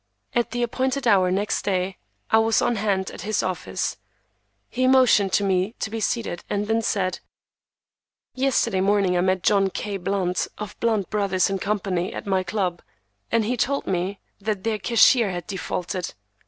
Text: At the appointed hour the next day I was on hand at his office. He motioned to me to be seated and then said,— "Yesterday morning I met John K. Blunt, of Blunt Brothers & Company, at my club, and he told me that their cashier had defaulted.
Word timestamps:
At 0.33 0.49
the 0.49 0.63
appointed 0.63 1.05
hour 1.07 1.29
the 1.29 1.35
next 1.35 1.61
day 1.63 1.97
I 2.31 2.39
was 2.39 2.59
on 2.59 2.77
hand 2.77 3.11
at 3.11 3.21
his 3.21 3.43
office. 3.43 3.97
He 4.67 4.87
motioned 4.87 5.31
to 5.33 5.43
me 5.43 5.75
to 5.79 5.91
be 5.91 5.99
seated 5.99 6.43
and 6.49 6.65
then 6.65 6.81
said,— 6.81 7.19
"Yesterday 8.33 8.81
morning 8.81 9.15
I 9.15 9.21
met 9.21 9.43
John 9.43 9.69
K. 9.69 9.97
Blunt, 9.97 10.47
of 10.57 10.75
Blunt 10.79 11.11
Brothers 11.11 11.51
& 11.59 11.61
Company, 11.61 12.15
at 12.15 12.25
my 12.25 12.41
club, 12.41 12.81
and 13.31 13.45
he 13.45 13.55
told 13.55 13.85
me 13.85 14.19
that 14.39 14.63
their 14.63 14.79
cashier 14.79 15.29
had 15.29 15.45
defaulted. 15.45 16.15